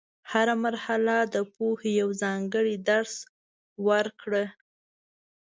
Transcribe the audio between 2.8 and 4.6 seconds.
درس ورکړه.